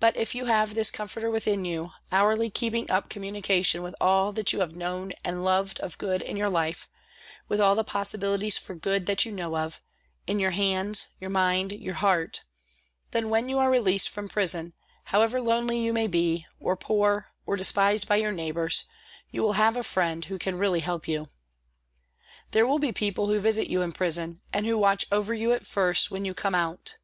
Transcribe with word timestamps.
But 0.00 0.16
if 0.16 0.34
you 0.34 0.46
have 0.46 0.74
this 0.74 0.90
comforter 0.90 1.30
within 1.30 1.66
you, 1.66 1.90
hourly 2.10 2.48
keeping 2.48 2.90
up 2.90 3.10
communication 3.10 3.82
with 3.82 3.94
all 4.00 4.32
that 4.32 4.54
you 4.54 4.60
have 4.60 4.74
known 4.74 5.12
and 5.26 5.44
loved 5.44 5.78
of 5.80 5.98
good 5.98 6.22
in 6.22 6.38
your 6.38 6.48
life, 6.48 6.88
with 7.46 7.60
all 7.60 7.74
the 7.74 7.84
possibilities 7.84 8.56
for 8.56 8.74
good 8.74 9.04
that 9.04 9.26
you 9.26 9.32
know 9.32 9.54
of 9.58 9.82
in 10.26 10.40
your 10.40 10.52
hands, 10.52 11.08
your 11.20 11.28
mind, 11.28 11.72
your 11.72 11.96
heart 11.96 12.44
then 13.10 13.28
when 13.28 13.50
you 13.50 13.58
are 13.58 13.70
released 13.70 14.08
from 14.08 14.26
prison, 14.26 14.72
however 15.04 15.38
lonely 15.38 15.78
you 15.80 15.92
may 15.92 16.06
be, 16.06 16.46
or 16.58 16.74
poor, 16.74 17.30
or 17.44 17.56
despised 17.56 18.08
by 18.08 18.16
your 18.16 18.32
neighbours, 18.32 18.86
you 19.30 19.42
will 19.42 19.52
have 19.60 19.76
a 19.76 19.82
friend 19.82 20.24
who 20.24 20.38
can 20.38 20.56
really 20.56 20.80
help 20.80 21.06
you. 21.06 21.28
There 22.52 22.66
will 22.66 22.78
be 22.78 22.90
people 22.90 23.26
who 23.26 23.38
visit 23.38 23.68
you 23.68 23.82
in 23.82 23.92
prison, 23.92 24.40
and 24.54 24.64
who 24.64 24.78
watch 24.78 25.04
over 25.12 25.34
you 25.34 25.52
at 25.52 25.66
first 25.66 26.10
when 26.10 26.24
you 26.24 26.32
come 26.32 26.54
out. 26.54 26.96